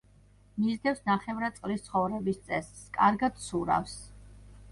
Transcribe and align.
მისდევს 0.61 1.01
ნახევრად 1.09 1.57
წყლის 1.59 1.83
ცხოვრების 1.89 2.41
წესს; 2.47 2.81
კარგად 2.97 3.37
ცურავს. 3.45 3.95